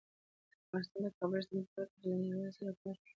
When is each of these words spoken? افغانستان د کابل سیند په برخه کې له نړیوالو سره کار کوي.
افغانستان 0.77 1.01
د 1.05 1.07
کابل 1.17 1.39
سیند 1.47 1.65
په 1.65 1.73
برخه 1.75 1.91
کې 1.91 1.99
له 2.11 2.15
نړیوالو 2.23 2.55
سره 2.57 2.71
کار 2.81 2.95
کوي. 3.01 3.07